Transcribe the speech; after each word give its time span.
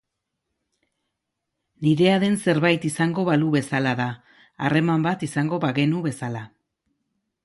Nirea 1.87 2.15
den 2.23 2.37
zerbait 2.45 2.87
izango 2.89 3.25
balu 3.27 3.51
bezala 3.59 3.91
da, 3.99 4.07
harreman 4.69 5.05
bat 5.09 5.27
izango 5.29 5.61
bagenu 5.67 6.01
bezala. 6.07 6.43